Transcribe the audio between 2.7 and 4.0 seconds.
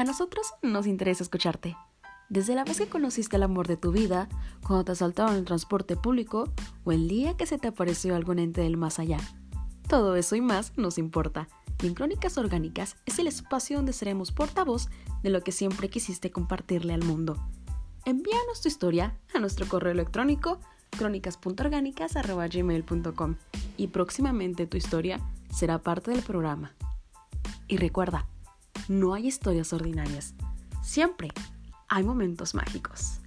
que conociste el amor de tu